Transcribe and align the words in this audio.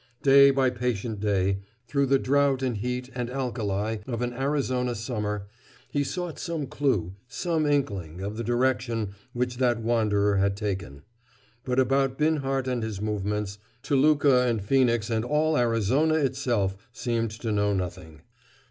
Day 0.23 0.49
by 0.49 0.71
patient 0.71 1.19
day, 1.19 1.59
through 1.87 2.07
the 2.07 2.17
drought 2.17 2.63
and 2.63 2.77
heat 2.77 3.11
and 3.13 3.29
alkali 3.29 3.97
of 4.07 4.23
an 4.23 4.33
Arizona 4.33 4.95
summer, 4.95 5.45
he 5.91 6.03
sought 6.03 6.39
some 6.39 6.65
clue, 6.65 7.13
some 7.27 7.67
inkling, 7.67 8.19
of 8.19 8.35
the 8.35 8.43
direction 8.43 9.13
which 9.33 9.57
that 9.57 9.79
wanderer 9.79 10.37
had 10.37 10.57
taken. 10.57 11.03
But 11.63 11.77
about 11.79 12.17
Binhart 12.17 12.67
and 12.67 12.81
his 12.81 12.99
movements, 12.99 13.59
Toluca 13.83 14.47
and 14.47 14.59
Phœnix 14.67 15.11
and 15.11 15.23
all 15.23 15.55
Arizona 15.55 16.15
itself 16.15 16.75
seemed 16.91 17.29
to 17.39 17.51
know 17.51 17.71
nothing. 17.75 18.21